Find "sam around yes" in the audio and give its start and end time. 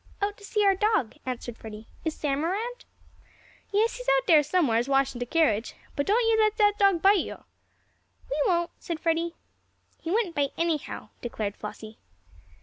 2.15-3.97